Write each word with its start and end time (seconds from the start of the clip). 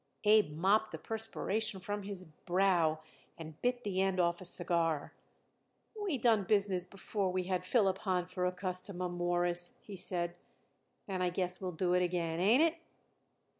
Abe 0.23 0.49
mopped 0.57 0.89
the 0.93 0.97
perspiration 0.97 1.79
from 1.79 2.01
his 2.01 2.25
brow 2.25 3.01
and 3.37 3.61
bit 3.61 3.83
the 3.83 4.01
end 4.01 4.19
off 4.19 4.41
a 4.41 4.45
cigar. 4.45 5.13
"We 5.95 6.17
done 6.17 6.43
business 6.45 6.87
before 6.87 7.31
we 7.31 7.43
had 7.43 7.63
Philip 7.67 7.99
Hahn 7.99 8.25
for 8.25 8.47
a 8.47 8.51
customer, 8.51 9.09
Mawruss," 9.09 9.73
he 9.83 9.95
said, 9.95 10.33
"and 11.07 11.21
I 11.21 11.29
guess 11.29 11.61
we'll 11.61 11.71
do 11.71 11.93
it 11.93 12.01
again. 12.01 12.39
Ain't 12.39 12.63
it?" 12.63 12.77